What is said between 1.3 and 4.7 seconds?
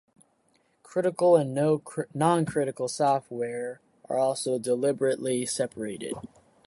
and non-critical software are also